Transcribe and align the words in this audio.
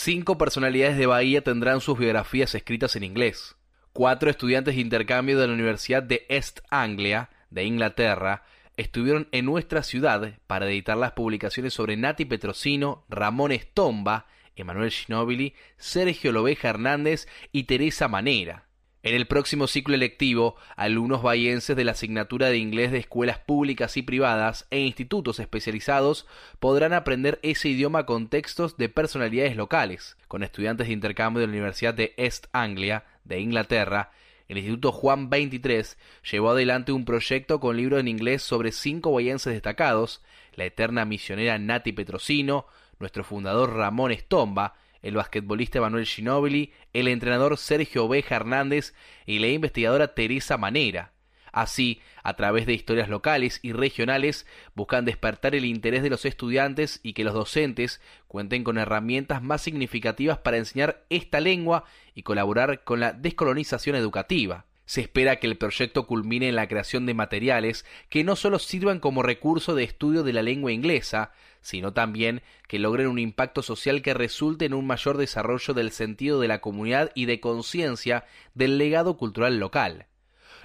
Cinco 0.00 0.38
personalidades 0.38 0.96
de 0.96 1.06
Bahía 1.06 1.42
tendrán 1.42 1.80
sus 1.80 1.98
biografías 1.98 2.54
escritas 2.54 2.94
en 2.94 3.02
inglés. 3.02 3.56
Cuatro 3.92 4.30
estudiantes 4.30 4.76
de 4.76 4.80
intercambio 4.80 5.36
de 5.36 5.48
la 5.48 5.52
Universidad 5.52 6.04
de 6.04 6.24
East 6.28 6.60
Anglia, 6.70 7.30
de 7.50 7.64
Inglaterra, 7.64 8.44
estuvieron 8.76 9.26
en 9.32 9.46
nuestra 9.46 9.82
ciudad 9.82 10.38
para 10.46 10.70
editar 10.70 10.96
las 10.96 11.12
publicaciones 11.12 11.74
sobre 11.74 11.96
Nati 11.96 12.26
Petrosino, 12.26 13.06
Ramón 13.08 13.50
Estomba, 13.50 14.28
Emanuel 14.54 14.92
Ginóbili, 14.92 15.54
Sergio 15.78 16.30
Lobeja 16.30 16.68
Hernández 16.68 17.26
y 17.50 17.64
Teresa 17.64 18.06
Manera. 18.06 18.67
En 19.08 19.14
el 19.14 19.26
próximo 19.26 19.68
ciclo 19.68 19.94
electivo, 19.94 20.56
alumnos 20.76 21.22
bahienses 21.22 21.74
de 21.74 21.82
la 21.82 21.92
asignatura 21.92 22.50
de 22.50 22.58
inglés 22.58 22.92
de 22.92 22.98
escuelas 22.98 23.38
públicas 23.38 23.96
y 23.96 24.02
privadas 24.02 24.66
e 24.70 24.80
institutos 24.80 25.40
especializados 25.40 26.26
podrán 26.58 26.92
aprender 26.92 27.38
ese 27.42 27.70
idioma 27.70 28.04
con 28.04 28.28
textos 28.28 28.76
de 28.76 28.90
personalidades 28.90 29.56
locales. 29.56 30.18
Con 30.28 30.42
estudiantes 30.42 30.88
de 30.88 30.92
intercambio 30.92 31.40
de 31.40 31.46
la 31.46 31.54
Universidad 31.54 31.94
de 31.94 32.12
East 32.18 32.48
Anglia, 32.52 33.06
de 33.24 33.40
Inglaterra, 33.40 34.10
el 34.46 34.58
Instituto 34.58 34.92
Juan 34.92 35.30
23 35.30 35.96
llevó 36.30 36.50
adelante 36.50 36.92
un 36.92 37.06
proyecto 37.06 37.60
con 37.60 37.78
libros 37.78 38.00
en 38.00 38.08
inglés 38.08 38.42
sobre 38.42 38.72
cinco 38.72 39.10
bahienses 39.12 39.54
destacados, 39.54 40.20
la 40.52 40.66
eterna 40.66 41.06
misionera 41.06 41.58
Nati 41.58 41.92
Petrosino, 41.92 42.66
nuestro 42.98 43.24
fundador 43.24 43.74
Ramón 43.74 44.12
Estomba, 44.12 44.74
el 45.02 45.14
basquetbolista 45.14 45.80
Manuel 45.80 46.06
Ginóbili, 46.06 46.72
el 46.92 47.08
entrenador 47.08 47.56
Sergio 47.56 48.04
Oveja 48.04 48.36
Hernández 48.36 48.94
y 49.26 49.38
la 49.38 49.48
investigadora 49.48 50.14
Teresa 50.14 50.56
Manera. 50.56 51.12
Así, 51.52 52.00
a 52.22 52.34
través 52.36 52.66
de 52.66 52.74
historias 52.74 53.08
locales 53.08 53.58
y 53.62 53.72
regionales, 53.72 54.46
buscan 54.74 55.04
despertar 55.04 55.54
el 55.54 55.64
interés 55.64 56.02
de 56.02 56.10
los 56.10 56.24
estudiantes 56.24 57.00
y 57.02 57.14
que 57.14 57.24
los 57.24 57.34
docentes 57.34 58.00
cuenten 58.26 58.64
con 58.64 58.78
herramientas 58.78 59.42
más 59.42 59.62
significativas 59.62 60.38
para 60.38 60.58
enseñar 60.58 61.04
esta 61.10 61.40
lengua 61.40 61.84
y 62.14 62.22
colaborar 62.22 62.84
con 62.84 63.00
la 63.00 63.12
descolonización 63.12 63.96
educativa. 63.96 64.67
Se 64.88 65.02
espera 65.02 65.36
que 65.36 65.46
el 65.46 65.58
proyecto 65.58 66.06
culmine 66.06 66.48
en 66.48 66.56
la 66.56 66.66
creación 66.66 67.04
de 67.04 67.12
materiales 67.12 67.84
que 68.08 68.24
no 68.24 68.36
solo 68.36 68.58
sirvan 68.58 69.00
como 69.00 69.22
recurso 69.22 69.74
de 69.74 69.84
estudio 69.84 70.22
de 70.22 70.32
la 70.32 70.40
lengua 70.40 70.72
inglesa, 70.72 71.32
sino 71.60 71.92
también 71.92 72.40
que 72.68 72.78
logren 72.78 73.08
un 73.08 73.18
impacto 73.18 73.62
social 73.62 74.00
que 74.00 74.14
resulte 74.14 74.64
en 74.64 74.72
un 74.72 74.86
mayor 74.86 75.18
desarrollo 75.18 75.74
del 75.74 75.90
sentido 75.90 76.40
de 76.40 76.48
la 76.48 76.62
comunidad 76.62 77.12
y 77.14 77.26
de 77.26 77.38
conciencia 77.38 78.24
del 78.54 78.78
legado 78.78 79.18
cultural 79.18 79.58
local. 79.58 80.06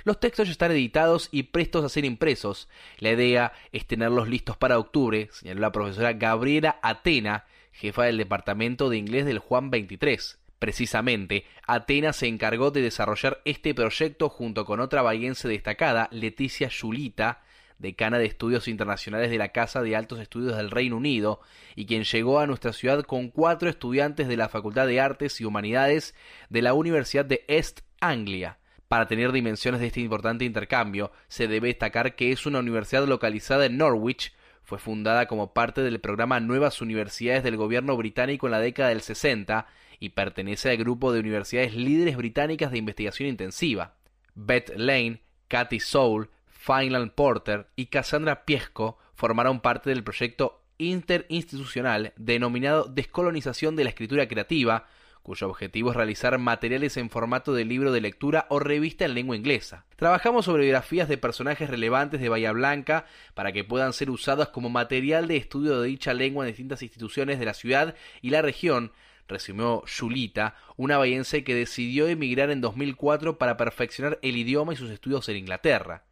Los 0.06 0.22
textos 0.22 0.48
ya 0.48 0.54
están 0.54 0.72
editados 0.72 1.28
y 1.30 1.44
prestos 1.44 1.84
a 1.84 1.90
ser 1.90 2.06
impresos. 2.06 2.70
La 3.00 3.12
idea 3.12 3.52
es 3.74 3.86
tenerlos 3.88 4.30
listos 4.30 4.56
para 4.56 4.80
octubre, 4.80 5.28
señaló 5.34 5.60
la 5.60 5.74
profesora 5.74 6.14
Gabriela 6.14 6.80
Atena, 6.82 7.44
jefa 7.74 8.04
del 8.04 8.20
Departamento 8.20 8.90
de 8.90 8.96
Inglés 8.96 9.26
del 9.26 9.40
Juan 9.40 9.70
23. 9.70 10.40
Precisamente, 10.64 11.44
Atenas 11.68 12.16
se 12.16 12.28
encargó 12.28 12.72
de 12.72 12.82
desarrollar 12.82 13.42
este 13.44 13.74
proyecto 13.74 14.30
junto 14.30 14.64
con 14.64 14.80
otra 14.80 15.02
bahiense 15.02 15.50
destacada, 15.50 16.08
Leticia 16.10 16.70
Yulita, 16.70 17.42
decana 17.80 18.18
de 18.18 18.28
estudios 18.28 18.70
internacionales 18.70 19.30
de 19.30 19.38
la 19.38 19.50
Casa 19.50 19.82
de 19.82 19.98
Altos 19.98 20.22
Estudios 20.22 20.56
del 20.56 20.72
Reino 20.72 20.96
Unido, 20.96 21.42
y 21.76 21.86
quien 21.86 22.06
llegó 22.06 22.40
a 22.40 22.48
nuestra 22.48 22.72
ciudad 22.72 23.04
con 23.04 23.28
cuatro 23.28 23.68
estudiantes 23.68 24.30
de 24.30 24.38
la 24.38 24.48
Facultad 24.48 24.88
de 24.88 25.02
Artes 25.02 25.42
y 25.42 25.44
Humanidades 25.44 26.16
de 26.48 26.62
la 26.62 26.74
Universidad 26.74 27.26
de 27.26 27.44
East 27.50 27.82
Anglia. 28.00 28.58
Para 28.88 29.10
tener 29.10 29.34
dimensiones 29.34 29.82
de 29.82 29.88
este 29.88 30.00
importante 30.00 30.46
intercambio, 30.46 31.12
se 31.28 31.50
debe 31.50 31.68
destacar 31.68 32.16
que 32.16 32.32
es 32.32 32.46
una 32.46 32.60
universidad 32.60 33.06
localizada 33.06 33.66
en 33.66 33.76
Norwich, 33.76 34.34
fue 34.64 34.80
fundada 34.80 35.26
como 35.26 35.52
parte 35.52 35.82
del 35.82 36.00
programa 36.00 36.40
Nuevas 36.40 36.82
Universidades 36.82 37.44
del 37.44 37.58
gobierno 37.58 37.98
británico 37.98 38.48
en 38.48 38.52
la 38.52 38.62
década 38.62 38.90
del 38.90 39.02
60 39.02 39.68
y 40.04 40.10
pertenece 40.10 40.70
al 40.70 40.76
grupo 40.76 41.14
de 41.14 41.22
universidades 41.22 41.74
líderes 41.74 42.18
británicas 42.18 42.72
de 42.72 42.78
investigación 42.78 43.30
intensiva. 43.30 43.96
Beth 44.36 44.74
Lane, 44.76 45.22
Cathy 45.48 45.80
Soul, 45.80 46.30
Finland 46.46 47.12
Porter 47.12 47.68
y 47.78 47.86
Cassandra 47.86 48.44
Piesco 48.44 48.98
formaron 49.14 49.62
parte 49.62 49.92
del 49.92 50.04
proyecto 50.04 50.62
interinstitucional 50.78 52.12
denominado 52.18 52.84
Descolonización 52.84 53.78
de 53.78 53.86
la 53.86 53.92
Escritura 53.92 54.28
Creativa, 54.28 54.88
cuyo 55.22 55.48
objetivo 55.48 55.92
es 55.92 55.96
realizar 55.96 56.38
materiales 56.38 56.98
en 56.98 57.10
formato 57.10 57.54
de 57.54 57.64
libro 57.64 57.94
de 57.94 58.02
lectura 58.02 58.46
o 58.50 58.60
revista 58.60 59.06
en 59.06 59.14
lengua 59.14 59.38
inglesa. 59.38 59.86
Trabajamos 59.96 60.44
sobre 60.44 60.64
biografías 60.64 61.08
de 61.08 61.18
personajes 61.18 61.70
relevantes 61.70 62.20
de 62.20 62.28
Bahía 62.28 62.52
Blanca 62.52 63.06
para 63.36 63.54
que 63.54 63.64
puedan 63.64 63.94
ser 63.94 64.10
usadas 64.10 64.50
como 64.50 64.70
material 64.70 65.30
de 65.30 65.38
estudio 65.38 65.80
de 65.80 65.88
dicha 65.88 66.14
lengua 66.14 66.44
en 66.44 66.52
distintas 66.52 66.84
instituciones 66.84 67.40
de 67.40 67.46
la 67.46 67.54
ciudad 67.54 67.96
y 68.22 68.32
la 68.32 68.42
región, 68.42 68.92
resumió 69.28 69.84
Julita, 69.88 70.56
una 70.76 70.98
bahiense 70.98 71.44
que 71.44 71.56
decidió 71.56 72.08
emigrar 72.08 72.50
en 72.50 72.62
2004 72.62 73.38
para 73.38 73.58
perfeccionar 73.58 74.20
el 74.22 74.38
idioma 74.38 74.74
y 74.74 74.78
sus 74.78 74.92
estudios 74.92 75.28
en 75.30 75.38
Inglaterra. 75.38 76.06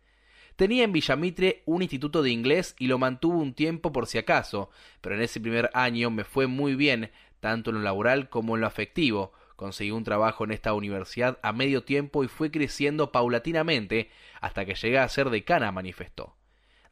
Tenía 0.56 0.84
en 0.84 0.92
Villamitre 0.92 1.64
un 1.66 1.82
instituto 1.82 2.22
de 2.22 2.30
inglés 2.30 2.76
y 2.78 2.88
lo 2.88 3.00
mantuvo 3.00 3.38
un 3.40 3.54
tiempo 3.54 3.92
por 3.92 4.08
si 4.08 4.18
acaso, 4.18 4.70
pero 5.02 5.16
en 5.16 5.22
ese 5.22 5.40
primer 5.40 5.70
año 5.74 6.10
me 6.10 6.24
fue 6.24 6.48
muy 6.48 6.76
bien, 6.76 7.12
tanto 7.40 7.72
en 7.72 7.78
lo 7.78 7.82
laboral 7.82 8.30
como 8.30 8.56
en 8.56 8.62
lo 8.62 8.68
afectivo. 8.68 9.34
Conseguí 9.56 9.92
un 9.92 10.04
trabajo 10.04 10.44
en 10.44 10.52
esta 10.52 10.74
universidad 10.74 11.40
a 11.42 11.54
medio 11.54 11.84
tiempo 11.84 12.24
y 12.24 12.28
fue 12.28 12.52
creciendo 12.52 13.12
paulatinamente 13.12 14.10
hasta 14.40 14.66
que 14.66 14.76
llegué 14.76 15.00
a 15.00 15.10
ser 15.10 15.30
decana, 15.30 15.72
manifestó. 15.72 16.36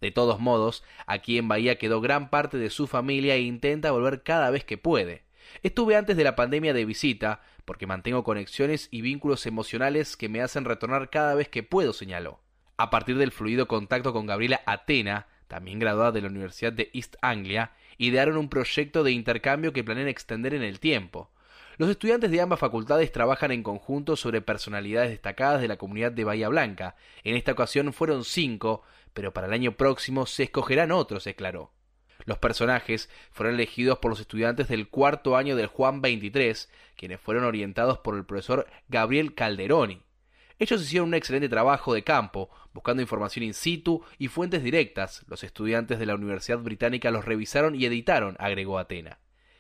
De 0.01 0.12
todos 0.12 0.40
modos, 0.40 0.84
aquí 1.06 1.38
en 1.38 1.47
Bahía 1.47 1.78
quedó 1.78 2.00
gran 2.00 2.30
parte 2.30 2.57
de 2.57 2.69
su 2.69 2.88
familia 2.88 3.36
e 3.36 3.41
intenta 3.41 3.91
volver 3.91 4.24
cada 4.24 4.50
vez 4.50 4.63
que 4.63 4.78
puede. 4.78 5.24
Estuve 5.64 5.96
antes 5.96 6.16
de 6.18 6.24
la 6.24 6.36
pandemia 6.36 6.74
de 6.74 6.86
visita, 6.86 7.42
porque 7.66 7.88
mantengo 7.88 8.24
conexiones 8.24 8.88
y 8.92 9.02
vínculos 9.02 9.46
emocionales 9.46 10.18
que 10.18 10.30
me 10.30 10.42
hacen 10.42 10.66
retornar 10.66 11.10
cada 11.10 11.36
vez 11.36 11.50
que 11.50 11.64
puedo, 11.64 11.94
señaló. 11.94 12.40
A 12.78 12.90
partir 12.90 13.18
del 13.18 13.32
fluido 13.32 13.68
contacto 13.68 14.14
con 14.14 14.26
Gabriela 14.26 14.62
Atena, 14.66 15.28
también 15.48 15.80
graduada 15.80 16.12
de 16.12 16.22
la 16.22 16.30
Universidad 16.30 16.72
de 16.72 16.90
East 16.94 17.16
Anglia, 17.22 17.72
idearon 17.98 18.38
un 18.38 18.50
proyecto 18.50 19.04
de 19.04 19.12
intercambio 19.12 19.74
que 19.74 19.84
planean 19.84 20.08
extender 20.08 20.54
en 20.54 20.64
el 20.64 20.80
tiempo. 20.80 21.30
Los 21.78 21.90
estudiantes 21.90 22.30
de 22.30 22.42
ambas 22.42 22.60
facultades 22.60 23.12
trabajan 23.12 23.52
en 23.52 23.64
conjunto 23.64 24.16
sobre 24.16 24.42
personalidades 24.42 25.12
destacadas 25.12 25.62
de 25.62 25.68
la 25.68 25.78
comunidad 25.78 26.12
de 26.12 26.26
Bahía 26.26 26.50
Blanca. 26.50 26.96
En 27.24 27.36
esta 27.36 27.54
ocasión 27.54 27.94
fueron 27.94 28.26
cinco, 28.26 28.84
pero 29.14 29.34
para 29.34 29.48
el 29.48 29.54
año 29.54 29.78
próximo 29.78 30.26
se 30.26 30.44
escogerán 30.44 30.92
otros, 30.92 31.24
declaró. 31.24 31.72
Los 32.30 32.38
personajes 32.38 33.10
fueron 33.32 33.56
elegidos 33.56 33.98
por 33.98 34.12
los 34.12 34.20
estudiantes 34.20 34.68
del 34.68 34.88
cuarto 34.88 35.36
año 35.36 35.56
del 35.56 35.66
Juan 35.66 36.00
23, 36.00 36.70
quienes 36.96 37.20
fueron 37.20 37.44
orientados 37.44 37.98
por 37.98 38.16
el 38.16 38.24
profesor 38.24 38.68
Gabriel 38.88 39.34
Calderoni. 39.34 40.04
Ellos 40.60 40.80
hicieron 40.80 41.08
un 41.08 41.16
excelente 41.16 41.50
trabajo 41.50 41.92
de 41.92 42.04
campo, 42.04 42.52
buscando 42.72 43.02
información 43.02 43.46
in 43.46 43.56
situ 43.56 44.04
y 44.20 44.28
fuentes 44.28 44.62
directas. 44.62 45.26
Los 45.28 45.44
estudiantes 45.44 45.98
de 45.98 46.06
la 46.06 46.14
Universidad 46.14 46.60
Británica 46.60 47.10
los 47.10 47.26
revisaron 47.26 47.74
y 47.74 47.86
editaron, 47.86 48.36
agregó 48.38 48.78
Atena. 48.78 49.18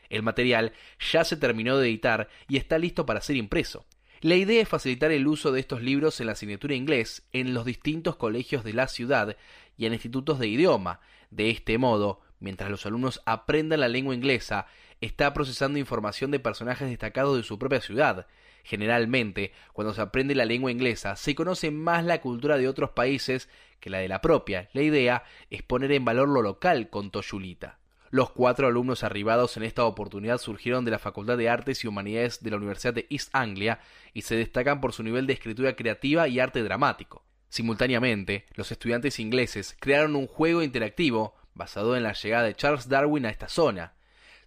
El 0.07 0.21
material 0.21 0.73
ya 1.11 1.23
se 1.23 1.37
terminó 1.37 1.75
de 1.79 1.89
editar 1.89 2.29
y 2.47 2.57
está 2.57 2.77
listo 2.77 3.03
para 3.03 3.21
ser 3.21 3.35
impreso. 3.35 3.87
La 4.21 4.35
idea 4.35 4.61
es 4.61 4.69
facilitar 4.69 5.11
el 5.11 5.25
uso 5.25 5.51
de 5.51 5.59
estos 5.59 5.81
libros 5.81 6.19
en 6.19 6.27
la 6.27 6.33
asignatura 6.33 6.75
inglés 6.75 7.23
en 7.31 7.55
los 7.55 7.65
distintos 7.65 8.15
colegios 8.15 8.63
de 8.63 8.73
la 8.73 8.87
ciudad 8.87 9.37
y 9.75 9.87
en 9.87 9.93
institutos 9.93 10.37
de 10.37 10.49
idioma. 10.49 10.99
De 11.31 11.49
este 11.49 11.77
modo, 11.77 12.21
mientras 12.39 12.69
los 12.69 12.85
alumnos 12.85 13.21
aprendan 13.25 13.79
la 13.79 13.87
lengua 13.87 14.15
inglesa, 14.15 14.67
está 15.01 15.33
procesando 15.33 15.79
información 15.79 16.31
de 16.31 16.39
personajes 16.39 16.89
destacados 16.89 17.37
de 17.37 17.43
su 17.43 17.57
propia 17.57 17.81
ciudad. 17.81 18.27
Generalmente, 18.63 19.53
cuando 19.73 19.93
se 19.93 20.01
aprende 20.01 20.35
la 20.35 20.45
lengua 20.45 20.71
inglesa, 20.71 21.15
se 21.15 21.35
conoce 21.35 21.71
más 21.71 22.03
la 22.03 22.21
cultura 22.21 22.57
de 22.57 22.67
otros 22.67 22.91
países 22.91 23.49
que 23.79 23.89
la 23.89 23.99
de 23.99 24.07
la 24.07 24.21
propia. 24.21 24.69
La 24.73 24.81
idea 24.81 25.23
es 25.49 25.63
poner 25.63 25.91
en 25.91 26.05
valor 26.05 26.29
lo 26.29 26.41
local, 26.41 26.89
contó 26.89 27.21
Yulita. 27.21 27.79
Los 28.11 28.31
cuatro 28.31 28.67
alumnos 28.67 29.03
arribados 29.03 29.55
en 29.55 29.63
esta 29.63 29.85
oportunidad 29.85 30.39
surgieron 30.39 30.83
de 30.83 30.91
la 30.91 30.99
Facultad 30.99 31.37
de 31.37 31.47
Artes 31.47 31.83
y 31.83 31.87
Humanidades 31.87 32.41
de 32.41 32.49
la 32.49 32.57
Universidad 32.57 32.93
de 32.93 33.05
East 33.11 33.29
Anglia 33.33 33.79
y 34.13 34.23
se 34.23 34.35
destacan 34.35 34.81
por 34.81 34.93
su 34.93 35.03
nivel 35.03 35.27
de 35.27 35.33
escritura 35.33 35.75
creativa 35.75 36.27
y 36.27 36.39
arte 36.39 36.63
dramático. 36.63 37.23
Simultáneamente, 37.49 38.45
los 38.55 38.71
estudiantes 38.71 39.19
ingleses 39.19 39.75
crearon 39.79 40.15
un 40.15 40.25
juego 40.25 40.63
interactivo 40.63 41.35
basado 41.59 41.95
en 41.95 42.01
la 42.01 42.13
llegada 42.13 42.45
de 42.45 42.55
Charles 42.55 42.89
Darwin 42.89 43.27
a 43.27 43.29
esta 43.29 43.47
zona. 43.47 43.93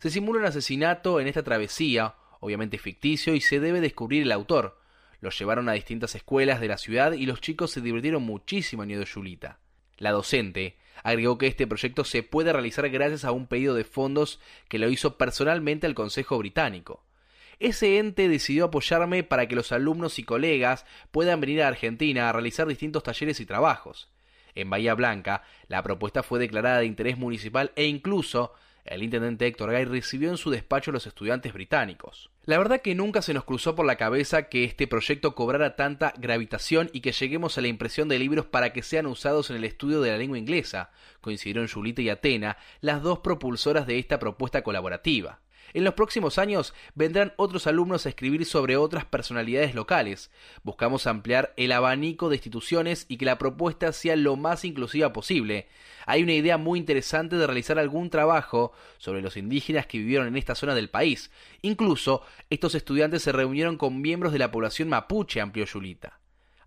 Se 0.00 0.11
simula 0.11 0.41
un 0.41 0.47
asesinato 0.47 1.20
en 1.20 1.29
esta 1.29 1.44
travesía, 1.44 2.17
obviamente 2.41 2.79
ficticio, 2.79 3.37
y 3.37 3.41
se 3.41 3.61
debe 3.61 3.81
descubrir 3.81 4.23
el 4.23 4.32
autor. 4.32 4.81
Los 5.20 5.38
llevaron 5.38 5.69
a 5.69 5.75
distintas 5.75 6.17
escuelas 6.17 6.61
de 6.61 6.67
la 6.67 6.79
ciudad 6.79 7.12
y 7.12 7.26
los 7.26 7.41
chicos 7.41 7.70
se 7.70 7.81
divirtieron 7.81 8.25
muchísimo 8.25 8.82
en 8.82 8.88
Nido 8.88 9.05
Yulita. 9.05 9.61
La 9.99 10.11
docente 10.11 10.76
agregó 11.05 11.38
que 11.38 11.47
este 11.47 11.69
proyecto 11.69 12.05
se 12.05 12.25
puede 12.25 12.53
realizar 12.53 12.88
gracias 12.88 13.25
a 13.25 13.31
un 13.31 13.47
pedido 13.47 13.75
de 13.75 13.85
fondos 13.85 14.41
que 14.69 14.81
lo 14.81 14.88
hizo 14.88 15.17
personalmente 15.19 15.87
al 15.87 15.94
Consejo 15.94 16.38
Británico. 16.38 17.05
Ese 17.61 17.99
ente 17.99 18.29
decidió 18.29 18.65
apoyarme 18.65 19.23
para 19.23 19.47
que 19.47 19.55
los 19.55 19.70
alumnos 19.70 20.19
y 20.19 20.25
colegas 20.25 20.85
puedan 21.12 21.41
venir 21.41 21.62
a 21.62 21.69
Argentina 21.69 22.29
a 22.29 22.32
realizar 22.32 22.67
distintos 22.67 23.05
talleres 23.05 23.38
y 23.38 23.47
trabajos. 23.47 24.12
En 24.55 24.71
Bahía 24.71 24.95
Blanca, 24.95 25.43
la 25.69 25.83
propuesta 25.83 26.23
fue 26.23 26.39
declarada 26.39 26.79
de 26.79 26.87
interés 26.87 27.19
municipal 27.19 27.73
e 27.77 27.87
incluso 27.87 28.53
el 28.85 29.03
intendente 29.03 29.47
Héctor 29.47 29.71
Gay 29.71 29.85
recibió 29.85 30.31
en 30.31 30.37
su 30.37 30.51
despacho 30.51 30.91
a 30.91 30.95
los 30.95 31.07
estudiantes 31.07 31.53
británicos. 31.53 32.31
La 32.45 32.59
verdad 32.59 32.81
que 32.81 32.97
nunca 32.97 33.23
se 33.23 33.33
nos 33.33 33.45
cruzó 33.45 33.77
por 33.77 33.87
la 33.87 33.97
cabeza 33.97 34.49
que 34.49 34.65
este 34.65 34.89
proyecto 34.89 35.37
cobrara 35.37 35.77
tanta 35.77 36.13
gravitación 36.19 36.91
y 36.93 37.01
que 37.01 37.13
lleguemos 37.13 37.57
a 37.57 37.61
la 37.61 37.69
impresión 37.69 38.09
de 38.09 38.19
libros 38.19 38.47
para 38.47 38.73
que 38.73 38.83
sean 38.83 39.07
usados 39.07 39.51
en 39.51 39.57
el 39.57 39.65
estudio 39.65 40.01
de 40.01 40.11
la 40.11 40.19
lengua 40.19 40.39
inglesa, 40.39 40.91
coincidieron 41.21 41.69
Julita 41.69 42.03
y 42.03 42.09
Atena, 42.09 42.57
las 42.81 43.03
dos 43.03 43.21
propulsoras 43.21 43.87
de 43.87 44.01
esta 44.01 44.19
propuesta 44.19 44.63
colaborativa. 44.63 45.39
En 45.75 45.85
los 45.85 45.94
próximos 45.94 46.38
años 46.38 46.75
vendrán 46.94 47.32
otros 47.37 47.67
alumnos 47.67 48.05
a 48.05 48.09
escribir 48.09 48.44
sobre 48.44 48.76
otras 48.76 49.05
personalidades 49.05 49.75
locales. 49.75 50.31
Buscamos 50.62 51.06
ampliar 51.06 51.55
el 51.56 51.73
abanico 51.73 52.29
de 52.29 52.37
instituciones 52.37 53.06
y 53.09 53.17
que 53.17 53.25
la 53.25 53.38
propuesta 53.38 53.93
sea 53.93 54.17
lo 54.17 54.37
más 54.37 54.64
inclusiva 54.64 55.12
posible. 55.12 55.69
Hay 56.06 56.23
una 56.23 56.32
idea 56.32 56.59
muy 56.59 56.79
interesante 56.79 57.37
de 57.37 57.47
realizar 57.47 57.79
algún 57.79 58.11
trabajo 58.11 58.73
sobre 58.99 59.23
los 59.23 59.37
indígenas 59.37 59.87
que 59.87 59.99
vivieron 59.99 60.26
en 60.26 60.37
esta 60.37 60.55
zona 60.55 60.75
del 60.75 60.91
país. 60.91 61.31
Incluso 61.62 62.23
estos 62.50 62.75
estudiantes 62.75 63.23
se 63.23 63.32
reunieron 63.32 63.76
con 63.76 64.00
miembros 64.00 64.32
de 64.32 64.38
la 64.38 64.50
población 64.50 64.88
mapuche, 64.88 65.41
amplió 65.41 65.65
Yulita. 65.65 66.22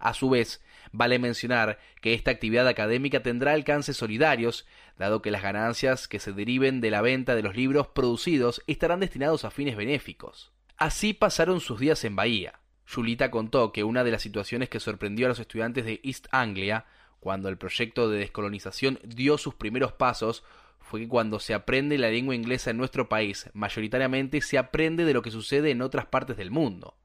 A 0.05 0.13
su 0.13 0.29
vez, 0.29 0.61
vale 0.91 1.17
mencionar 1.17 1.79
que 1.99 2.13
esta 2.13 2.29
actividad 2.29 2.67
académica 2.67 3.23
tendrá 3.23 3.53
alcances 3.53 3.97
solidarios, 3.97 4.67
dado 4.99 5.23
que 5.23 5.31
las 5.31 5.41
ganancias 5.41 6.07
que 6.07 6.19
se 6.19 6.31
deriven 6.31 6.79
de 6.79 6.91
la 6.91 7.01
venta 7.01 7.33
de 7.33 7.41
los 7.41 7.55
libros 7.55 7.87
producidos 7.87 8.61
estarán 8.67 8.99
destinados 8.99 9.45
a 9.45 9.49
fines 9.49 9.75
benéficos. 9.75 10.53
Así 10.77 11.13
pasaron 11.13 11.59
sus 11.59 11.79
días 11.79 12.05
en 12.05 12.15
Bahía. 12.15 12.59
Julita 12.87 13.31
contó 13.31 13.71
que 13.71 13.83
una 13.83 14.03
de 14.03 14.11
las 14.11 14.21
situaciones 14.21 14.69
que 14.69 14.79
sorprendió 14.79 15.25
a 15.25 15.29
los 15.29 15.39
estudiantes 15.39 15.85
de 15.85 16.01
East 16.03 16.27
Anglia, 16.29 16.85
cuando 17.19 17.49
el 17.49 17.57
proyecto 17.57 18.07
de 18.07 18.19
descolonización 18.19 18.99
dio 19.03 19.39
sus 19.39 19.55
primeros 19.55 19.93
pasos, 19.93 20.43
fue 20.81 20.99
que 20.99 21.07
cuando 21.07 21.39
se 21.39 21.55
aprende 21.55 21.97
la 21.97 22.11
lengua 22.11 22.35
inglesa 22.35 22.69
en 22.69 22.77
nuestro 22.77 23.09
país, 23.09 23.49
mayoritariamente 23.53 24.39
se 24.41 24.59
aprende 24.59 25.03
de 25.03 25.15
lo 25.15 25.23
que 25.23 25.31
sucede 25.31 25.71
en 25.71 25.81
otras 25.81 26.05
partes 26.05 26.37
del 26.37 26.51
mundo 26.51 26.95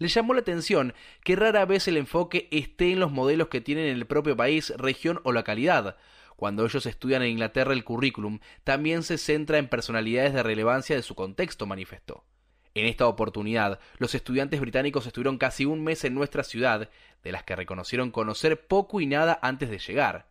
le 0.00 0.08
llamó 0.08 0.32
la 0.32 0.40
atención 0.40 0.94
que 1.22 1.36
rara 1.36 1.66
vez 1.66 1.86
el 1.86 1.98
enfoque 1.98 2.48
esté 2.50 2.90
en 2.90 3.00
los 3.00 3.12
modelos 3.12 3.48
que 3.48 3.60
tienen 3.60 3.84
en 3.84 3.96
el 3.96 4.06
propio 4.06 4.34
país, 4.34 4.72
región 4.78 5.20
o 5.24 5.30
localidad. 5.30 5.96
Cuando 6.36 6.64
ellos 6.64 6.86
estudian 6.86 7.22
en 7.22 7.32
Inglaterra 7.32 7.74
el 7.74 7.84
currículum, 7.84 8.40
también 8.64 9.02
se 9.02 9.18
centra 9.18 9.58
en 9.58 9.68
personalidades 9.68 10.32
de 10.32 10.42
relevancia 10.42 10.96
de 10.96 11.02
su 11.02 11.14
contexto, 11.14 11.66
manifestó. 11.66 12.24
En 12.72 12.86
esta 12.86 13.06
oportunidad, 13.06 13.78
los 13.98 14.14
estudiantes 14.14 14.58
británicos 14.58 15.06
estuvieron 15.06 15.36
casi 15.36 15.66
un 15.66 15.84
mes 15.84 16.02
en 16.04 16.14
nuestra 16.14 16.44
ciudad, 16.44 16.88
de 17.22 17.32
las 17.32 17.44
que 17.44 17.54
reconocieron 17.54 18.10
conocer 18.10 18.66
poco 18.66 19.02
y 19.02 19.06
nada 19.06 19.38
antes 19.42 19.68
de 19.68 19.78
llegar. 19.78 20.28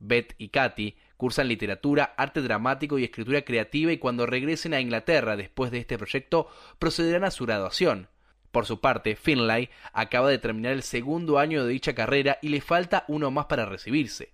Beth 0.00 0.34
y 0.36 0.50
Katy 0.50 0.98
cursan 1.16 1.48
literatura, 1.48 2.12
arte 2.18 2.42
dramático 2.42 2.98
y 2.98 3.04
escritura 3.04 3.40
creativa 3.40 3.90
y 3.90 3.96
cuando 3.96 4.26
regresen 4.26 4.74
a 4.74 4.80
Inglaterra 4.80 5.34
después 5.34 5.70
de 5.70 5.78
este 5.78 5.96
proyecto 5.96 6.48
procederán 6.78 7.24
a 7.24 7.30
su 7.30 7.46
graduación. 7.46 8.08
Por 8.50 8.66
su 8.66 8.80
parte, 8.80 9.16
Finlay 9.16 9.68
acaba 9.92 10.30
de 10.30 10.38
terminar 10.38 10.72
el 10.72 10.82
segundo 10.82 11.38
año 11.38 11.64
de 11.64 11.72
dicha 11.72 11.94
carrera 11.94 12.38
y 12.40 12.48
le 12.48 12.60
falta 12.60 13.04
uno 13.08 13.30
más 13.30 13.46
para 13.46 13.66
recibirse. 13.66 14.32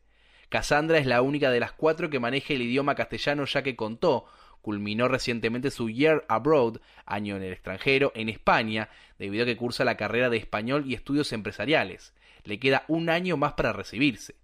Cassandra 0.48 0.98
es 0.98 1.06
la 1.06 1.20
única 1.20 1.50
de 1.50 1.60
las 1.60 1.72
cuatro 1.72 2.10
que 2.10 2.20
maneja 2.20 2.54
el 2.54 2.62
idioma 2.62 2.94
castellano 2.94 3.44
ya 3.44 3.62
que 3.62 3.74
contó, 3.74 4.26
culminó 4.60 5.08
recientemente 5.08 5.70
su 5.70 5.90
Year 5.90 6.24
Abroad, 6.28 6.76
año 7.06 7.36
en 7.36 7.42
el 7.42 7.52
extranjero, 7.52 8.12
en 8.14 8.28
España, 8.28 8.88
debido 9.18 9.42
a 9.42 9.46
que 9.46 9.56
cursa 9.56 9.84
la 9.84 9.96
carrera 9.96 10.30
de 10.30 10.36
español 10.36 10.84
y 10.86 10.94
estudios 10.94 11.32
empresariales. 11.32 12.14
Le 12.44 12.60
queda 12.60 12.84
un 12.88 13.10
año 13.10 13.36
más 13.36 13.54
para 13.54 13.72
recibirse. 13.72 14.36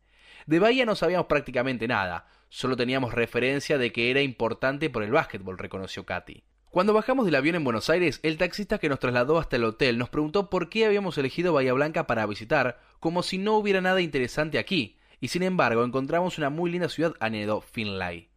De 0.47 0.59
Bahía 0.59 0.85
no 0.85 0.97
sabíamos 0.97 1.27
prácticamente 1.27 1.87
nada, 1.87 2.27
solo 2.49 2.77
teníamos 2.77 3.15
referencia 3.15 3.79
de 3.79 3.93
que 3.93 4.11
era 4.11 4.21
importante 4.21 4.91
por 4.91 5.05
el 5.05 5.13
básquetbol, 5.13 5.59
reconoció 5.59 6.05
Katy. 6.05 6.43
Cuando 6.71 6.93
bajamos 6.95 7.27
del 7.27 7.35
avión 7.35 7.57
en 7.57 7.65
Buenos 7.65 7.91
Aires, 7.91 8.21
el 8.23 8.39
taxista 8.39 8.79
que 8.79 8.89
nos 8.89 9.01
trasladó 9.01 9.39
hasta 9.39 9.57
el 9.57 9.65
hotel 9.65 9.99
nos 9.99 10.09
preguntó 10.09 10.49
por 10.49 10.69
qué 10.69 10.87
habíamos 10.87 11.19
elegido 11.19 11.53
Bahía 11.53 11.73
Blanca 11.73 12.07
para 12.07 12.25
visitar, 12.27 12.79
como 13.01 13.25
si 13.25 13.39
no 13.39 13.57
hubiera 13.57 13.81
nada 13.81 14.01
interesante 14.01 14.57
aquí, 14.57 14.97
y 15.21 15.29
sin 15.29 15.43
embargo 15.43 15.83
encontramos 15.83 16.39
una 16.39 16.49
muy 16.49 16.71
linda 16.71 16.89
ciudad, 16.89 17.15
añadió 17.19 17.61
Finlay. 17.61 18.29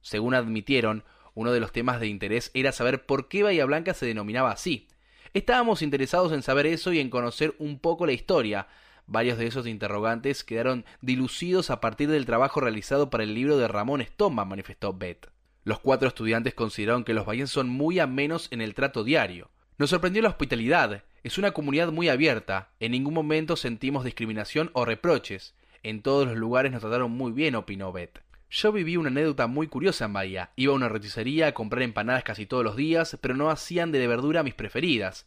Según 0.00 0.32
admitieron, 0.32 1.04
uno 1.34 1.52
de 1.52 1.60
los 1.60 1.72
temas 1.72 2.00
de 2.00 2.06
interés 2.06 2.50
era 2.54 2.72
saber 2.72 3.04
por 3.04 3.28
qué 3.28 3.42
Bahía 3.42 3.66
Blanca 3.66 3.92
se 3.92 4.06
denominaba 4.06 4.50
así. 4.50 4.88
Estábamos 5.34 5.82
interesados 5.82 6.32
en 6.32 6.40
saber 6.40 6.64
eso 6.64 6.90
y 6.90 7.00
en 7.00 7.10
conocer 7.10 7.54
un 7.58 7.78
poco 7.78 8.06
la 8.06 8.12
historia. 8.12 8.66
Varios 9.06 9.36
de 9.36 9.46
esos 9.46 9.66
interrogantes 9.66 10.42
quedaron 10.42 10.86
dilucidos 11.02 11.68
a 11.68 11.82
partir 11.82 12.08
del 12.08 12.24
trabajo 12.24 12.60
realizado 12.60 13.10
para 13.10 13.24
el 13.24 13.34
libro 13.34 13.58
de 13.58 13.68
Ramón 13.68 14.00
Estomba, 14.00 14.46
manifestó 14.46 14.94
Beth. 14.94 15.33
Los 15.64 15.80
cuatro 15.80 16.08
estudiantes 16.08 16.52
consideraron 16.52 17.04
que 17.04 17.14
los 17.14 17.24
bahienses 17.24 17.54
son 17.54 17.70
muy 17.70 17.98
amenos 17.98 18.48
en 18.50 18.60
el 18.60 18.74
trato 18.74 19.02
diario. 19.02 19.50
Nos 19.78 19.90
sorprendió 19.90 20.20
la 20.20 20.28
hospitalidad. 20.28 21.04
Es 21.22 21.38
una 21.38 21.52
comunidad 21.52 21.90
muy 21.90 22.10
abierta. 22.10 22.68
En 22.80 22.92
ningún 22.92 23.14
momento 23.14 23.56
sentimos 23.56 24.04
discriminación 24.04 24.70
o 24.74 24.84
reproches. 24.84 25.54
En 25.82 26.02
todos 26.02 26.26
los 26.28 26.36
lugares 26.36 26.70
nos 26.70 26.82
trataron 26.82 27.12
muy 27.12 27.32
bien, 27.32 27.54
opinó 27.54 27.92
Beth. 27.92 28.20
Yo 28.50 28.72
viví 28.72 28.98
una 28.98 29.08
anécdota 29.08 29.46
muy 29.46 29.66
curiosa 29.66 30.04
en 30.04 30.12
Bahía. 30.12 30.50
Iba 30.54 30.74
a 30.74 30.76
una 30.76 30.90
roticería 30.90 31.46
a 31.46 31.54
comprar 31.54 31.82
empanadas 31.82 32.24
casi 32.24 32.44
todos 32.44 32.62
los 32.62 32.76
días, 32.76 33.16
pero 33.22 33.34
no 33.34 33.50
hacían 33.50 33.90
de 33.90 34.06
verdura 34.06 34.42
mis 34.42 34.54
preferidas. 34.54 35.26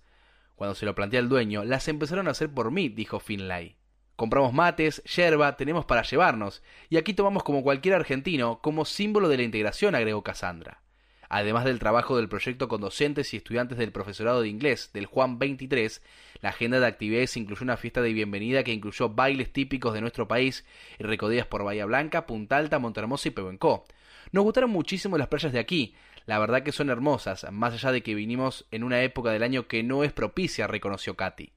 Cuando 0.55 0.75
se 0.75 0.85
lo 0.85 0.93
planteé 0.93 1.19
al 1.19 1.29
dueño, 1.29 1.65
las 1.65 1.87
empezaron 1.87 2.27
a 2.27 2.31
hacer 2.31 2.49
por 2.49 2.69
mí, 2.69 2.89
dijo 2.89 3.19
Finlay. 3.19 3.75
Compramos 4.17 4.51
mates, 4.51 5.03
yerba, 5.03 5.55
tenemos 5.57 5.85
para 5.85 6.01
llevarnos, 6.01 6.63
y 6.89 6.97
aquí 6.97 7.13
tomamos 7.13 7.43
como 7.43 7.61
cualquier 7.61 7.93
argentino, 7.93 8.59
como 8.63 8.83
símbolo 8.83 9.29
de 9.29 9.37
la 9.37 9.43
integración, 9.43 9.93
agregó 9.93 10.23
Cassandra. 10.23 10.81
Además 11.29 11.65
del 11.65 11.77
trabajo 11.77 12.17
del 12.17 12.27
proyecto 12.27 12.67
con 12.67 12.81
docentes 12.81 13.31
y 13.35 13.37
estudiantes 13.37 13.77
del 13.77 13.91
profesorado 13.91 14.41
de 14.41 14.47
inglés 14.49 14.89
del 14.91 15.05
Juan 15.05 15.37
23, 15.37 16.01
la 16.41 16.49
agenda 16.49 16.79
de 16.79 16.87
actividades 16.87 17.37
incluyó 17.37 17.61
una 17.61 17.77
fiesta 17.77 18.01
de 18.01 18.11
bienvenida 18.11 18.63
que 18.63 18.73
incluyó 18.73 19.09
bailes 19.09 19.53
típicos 19.53 19.93
de 19.93 20.01
nuestro 20.01 20.27
país 20.27 20.65
y 20.97 21.03
recorridas 21.03 21.45
por 21.45 21.63
Bahía 21.63 21.85
Blanca, 21.85 22.25
Punta 22.25 22.57
Alta, 22.57 22.79
Montermoso 22.79 23.27
y 23.27 23.31
Pehuenco. 23.31 23.85
Nos 24.31 24.43
gustaron 24.43 24.71
muchísimo 24.71 25.19
las 25.19 25.27
playas 25.27 25.53
de 25.53 25.59
aquí, 25.59 25.93
la 26.25 26.39
verdad 26.39 26.63
que 26.63 26.71
son 26.71 26.89
hermosas, 26.89 27.45
más 27.51 27.75
allá 27.75 27.91
de 27.91 28.01
que 28.01 28.15
vinimos 28.15 28.65
en 28.71 28.83
una 28.83 29.03
época 29.03 29.29
del 29.29 29.43
año 29.43 29.67
que 29.67 29.83
no 29.83 30.03
es 30.03 30.11
propicia, 30.11 30.65
reconoció 30.65 31.15
Katy. 31.15 31.51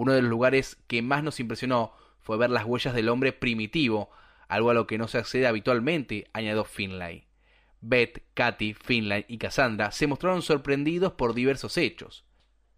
Uno 0.00 0.14
de 0.14 0.22
los 0.22 0.30
lugares 0.30 0.78
que 0.86 1.02
más 1.02 1.22
nos 1.22 1.40
impresionó 1.40 1.92
fue 2.20 2.38
ver 2.38 2.48
las 2.48 2.64
huellas 2.64 2.94
del 2.94 3.10
hombre 3.10 3.34
primitivo, 3.34 4.08
algo 4.48 4.70
a 4.70 4.74
lo 4.74 4.86
que 4.86 4.96
no 4.96 5.08
se 5.08 5.18
accede 5.18 5.46
habitualmente, 5.46 6.26
añadió 6.32 6.64
Finlay. 6.64 7.26
Beth, 7.82 8.22
Katy, 8.32 8.72
Finlay 8.72 9.26
y 9.28 9.36
Cassandra 9.36 9.90
se 9.90 10.06
mostraron 10.06 10.40
sorprendidos 10.40 11.12
por 11.12 11.34
diversos 11.34 11.76
hechos. 11.76 12.24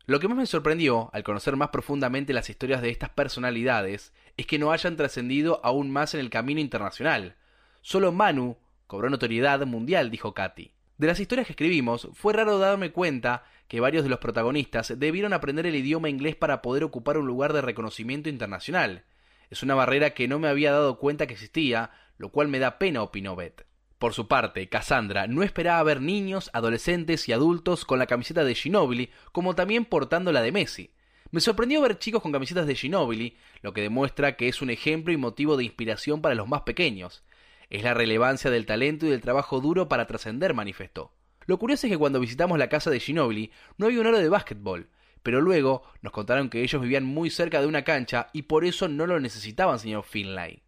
Lo 0.05 0.19
que 0.19 0.27
más 0.27 0.37
me 0.37 0.47
sorprendió, 0.47 1.11
al 1.13 1.23
conocer 1.23 1.55
más 1.55 1.69
profundamente 1.69 2.33
las 2.33 2.51
historias 2.51 2.83
de 2.83 2.91
estas 2.91 3.11
personalidades, 3.11 4.13
es 4.37 4.47
que 4.47 4.59
no 4.59 4.73
hayan 4.73 4.97
trascendido 4.97 5.61
aún 5.63 5.93
más 5.93 6.15
en 6.15 6.21
el 6.21 6.29
camino 6.29 6.61
internacional. 6.61 7.37
Solo 7.83 8.11
Manu 8.11 8.57
cobró 8.89 9.09
notoriedad 9.11 9.65
mundial, 9.65 10.11
dijo 10.11 10.35
Katy. 10.35 10.73
De 10.99 11.07
las 11.07 11.21
historias 11.21 11.47
que 11.47 11.53
escribimos, 11.53 12.09
fue 12.15 12.33
raro 12.33 12.59
darme 12.59 12.91
cuenta 12.91 13.45
que 13.73 13.81
varios 13.81 14.05
de 14.05 14.11
los 14.11 14.19
protagonistas 14.19 14.93
debieron 14.99 15.33
aprender 15.33 15.65
el 15.65 15.75
idioma 15.75 16.11
inglés 16.11 16.37
para 16.37 16.61
poder 16.61 16.85
ocupar 16.85 17.17
un 17.17 17.27
lugar 17.27 17.55
de 17.55 17.63
reconocimiento 17.63 18.29
internacional. 18.29 19.05
Es 19.49 19.63
una 19.63 19.75
barrera 19.75 20.11
que 20.11 20.29
no 20.29 20.39
me 20.39 20.49
había 20.49 20.73
dado 20.73 20.99
cuenta 20.99 21.27
que 21.27 21.33
existía, 21.33 21.91
lo 22.19 22.29
cual 22.29 22.49
me 22.49 22.59
da 22.59 22.79
pena, 22.79 23.03
opinó 23.03 23.35
Beth. 23.35 23.65
Por 23.97 24.13
su 24.13 24.29
parte, 24.29 24.69
Cassandra 24.69 25.27
no 25.27 25.43
esperaba 25.43 25.83
ver 25.85 26.03
niños, 26.03 26.51
adolescentes 26.53 27.27
y 27.31 27.33
adultos 27.33 27.87
con 27.87 27.99
la 27.99 28.07
camiseta 28.07 28.45
de 28.45 28.55
Ginobili, 28.55 29.09
como 29.33 29.55
también 29.55 29.87
portando 29.87 30.33
la 30.33 30.43
de 30.43 30.53
Messi. 30.53 30.91
Me 31.31 31.41
sorprendió 31.41 31.81
ver 31.81 31.99
chicos 31.99 32.21
con 32.21 32.31
camisetas 32.31 32.67
de 32.67 32.75
Ginobili, 32.75 33.39
lo 33.63 33.73
que 33.73 33.81
demuestra 33.81 34.37
que 34.37 34.49
es 34.49 34.61
un 34.61 34.69
ejemplo 34.69 35.15
y 35.15 35.17
motivo 35.17 35.57
de 35.57 35.65
inspiración 35.65 36.21
para 36.21 36.35
los 36.35 36.47
más 36.47 36.61
pequeños. 36.61 37.25
Es 37.71 37.83
la 37.83 37.95
relevancia 37.95 38.51
del 38.51 38.67
talento 38.67 39.07
y 39.07 39.09
del 39.09 39.23
trabajo 39.23 39.63
duro 39.63 39.89
para 39.89 40.07
trascender, 40.07 40.53
manifestó. 40.53 41.15
Lo 41.47 41.59
curioso 41.59 41.87
es 41.87 41.93
que 41.93 41.99
cuando 41.99 42.21
visitamos 42.21 42.59
la 42.59 42.69
casa 42.69 42.91
de 42.91 43.01
Ginobili 43.01 43.51
no 43.77 43.87
había 43.87 44.01
un 44.01 44.07
aro 44.07 44.19
de 44.19 44.29
básquetbol, 44.29 44.89
pero 45.23 45.41
luego 45.41 45.83
nos 46.01 46.13
contaron 46.13 46.51
que 46.51 46.63
ellos 46.63 46.83
vivían 46.83 47.05
muy 47.05 47.31
cerca 47.31 47.61
de 47.61 47.67
una 47.67 47.85
cancha 47.85 48.29
y 48.33 48.43
por 48.43 48.65
eso 48.65 48.89
no 48.89 49.07
lo 49.07 49.21
necesitaban, 49.21 49.79
señor 49.79 50.05
Finlay. 50.05 50.63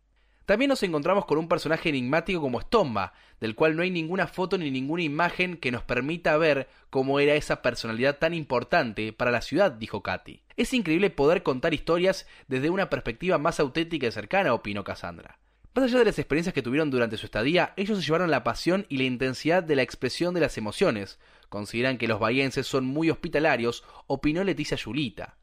También 0.46 0.68
nos 0.68 0.82
encontramos 0.82 1.24
con 1.24 1.38
un 1.38 1.48
personaje 1.48 1.88
enigmático 1.88 2.40
como 2.40 2.60
Stomba, 2.60 3.14
del 3.40 3.54
cual 3.54 3.76
no 3.76 3.82
hay 3.82 3.90
ninguna 3.90 4.26
foto 4.26 4.58
ni 4.58 4.70
ninguna 4.70 5.02
imagen 5.02 5.56
que 5.56 5.72
nos 5.72 5.82
permita 5.84 6.36
ver 6.36 6.68
cómo 6.90 7.18
era 7.18 7.34
esa 7.34 7.62
personalidad 7.62 8.18
tan 8.18 8.34
importante 8.34 9.14
para 9.14 9.30
la 9.30 9.40
ciudad, 9.40 9.72
dijo 9.72 10.02
Katy. 10.02 10.42
Es 10.56 10.74
increíble 10.74 11.08
poder 11.08 11.42
contar 11.42 11.72
historias 11.72 12.26
desde 12.46 12.68
una 12.68 12.90
perspectiva 12.90 13.38
más 13.38 13.58
auténtica 13.58 14.06
y 14.06 14.12
cercana, 14.12 14.52
opinó 14.52 14.84
Cassandra. 14.84 15.38
Más 15.74 15.86
allá 15.86 15.98
de 15.98 16.04
las 16.04 16.20
experiencias 16.20 16.54
que 16.54 16.62
tuvieron 16.62 16.88
durante 16.88 17.16
su 17.16 17.26
estadía, 17.26 17.74
ellos 17.76 17.98
se 17.98 18.04
llevaron 18.04 18.30
la 18.30 18.44
pasión 18.44 18.86
y 18.88 18.96
la 18.96 19.04
intensidad 19.04 19.60
de 19.60 19.74
la 19.74 19.82
expresión 19.82 20.32
de 20.32 20.40
las 20.40 20.56
emociones. 20.56 21.18
Consideran 21.48 21.98
que 21.98 22.06
los 22.06 22.20
bahienses 22.20 22.68
son 22.68 22.84
muy 22.84 23.10
hospitalarios, 23.10 23.82
opinó 24.06 24.44
Leticia 24.44 24.76
Yulita. 24.76 25.34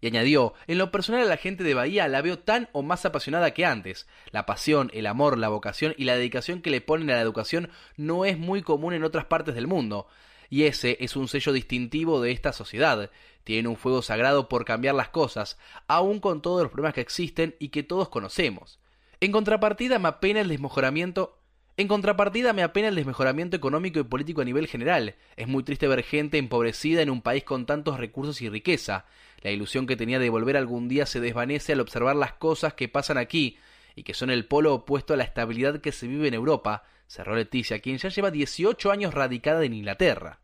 Y 0.00 0.08
añadió, 0.08 0.54
en 0.66 0.78
lo 0.78 0.90
personal 0.90 1.22
a 1.22 1.26
la 1.26 1.36
gente 1.36 1.62
de 1.62 1.74
Bahía 1.74 2.08
la 2.08 2.20
veo 2.20 2.40
tan 2.40 2.68
o 2.72 2.82
más 2.82 3.06
apasionada 3.06 3.54
que 3.54 3.64
antes. 3.64 4.08
La 4.32 4.44
pasión, 4.44 4.90
el 4.92 5.06
amor, 5.06 5.38
la 5.38 5.50
vocación 5.50 5.94
y 5.96 6.02
la 6.02 6.16
dedicación 6.16 6.62
que 6.62 6.70
le 6.70 6.80
ponen 6.80 7.10
a 7.10 7.14
la 7.14 7.22
educación 7.22 7.70
no 7.96 8.24
es 8.24 8.36
muy 8.36 8.62
común 8.62 8.92
en 8.92 9.04
otras 9.04 9.26
partes 9.26 9.54
del 9.54 9.68
mundo. 9.68 10.08
Y 10.50 10.64
ese 10.64 10.96
es 10.98 11.14
un 11.14 11.28
sello 11.28 11.52
distintivo 11.52 12.20
de 12.20 12.32
esta 12.32 12.52
sociedad. 12.52 13.08
Tienen 13.44 13.68
un 13.68 13.76
fuego 13.76 14.02
sagrado 14.02 14.48
por 14.48 14.64
cambiar 14.64 14.96
las 14.96 15.10
cosas, 15.10 15.58
aun 15.86 16.18
con 16.18 16.42
todos 16.42 16.62
los 16.64 16.72
problemas 16.72 16.94
que 16.94 17.02
existen 17.02 17.54
y 17.60 17.68
que 17.68 17.84
todos 17.84 18.08
conocemos. 18.08 18.80
En 19.20 19.32
contrapartida 19.32 19.98
me 19.98 20.08
apena 20.08 20.40
el 20.40 20.48
desmejoramiento 20.48 21.38
en 21.78 21.88
contrapartida 21.88 22.54
me 22.54 22.62
apena 22.62 22.88
el 22.88 22.94
desmejoramiento 22.94 23.54
económico 23.54 24.00
y 24.00 24.04
político 24.04 24.40
a 24.40 24.46
nivel 24.46 24.66
general. 24.66 25.14
Es 25.36 25.46
muy 25.46 25.62
triste 25.62 25.86
ver 25.86 26.02
gente 26.02 26.38
empobrecida 26.38 27.02
en 27.02 27.10
un 27.10 27.20
país 27.20 27.44
con 27.44 27.66
tantos 27.66 27.98
recursos 27.98 28.40
y 28.40 28.48
riqueza. 28.48 29.04
La 29.42 29.50
ilusión 29.50 29.86
que 29.86 29.94
tenía 29.94 30.18
de 30.18 30.30
volver 30.30 30.56
algún 30.56 30.88
día 30.88 31.04
se 31.04 31.20
desvanece 31.20 31.74
al 31.74 31.80
observar 31.80 32.16
las 32.16 32.32
cosas 32.32 32.72
que 32.72 32.88
pasan 32.88 33.18
aquí 33.18 33.58
y 33.94 34.04
que 34.04 34.14
son 34.14 34.30
el 34.30 34.46
polo 34.46 34.72
opuesto 34.72 35.12
a 35.12 35.18
la 35.18 35.24
estabilidad 35.24 35.82
que 35.82 35.92
se 35.92 36.06
vive 36.06 36.28
en 36.28 36.34
Europa, 36.34 36.84
cerró 37.08 37.36
Leticia, 37.36 37.80
quien 37.80 37.98
ya 37.98 38.08
lleva 38.08 38.30
18 38.30 38.90
años 38.90 39.12
radicada 39.12 39.62
en 39.62 39.74
Inglaterra. 39.74 40.40